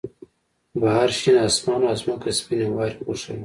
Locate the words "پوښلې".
3.05-3.35